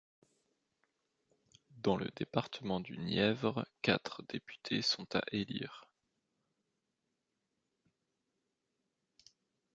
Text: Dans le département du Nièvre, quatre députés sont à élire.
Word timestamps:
Dans 1.77 1.95
le 1.95 2.07
département 2.15 2.79
du 2.79 2.97
Nièvre, 2.97 3.67
quatre 3.83 4.23
députés 4.23 4.81
sont 4.81 5.05
à 5.15 5.21
élire. 5.31 5.87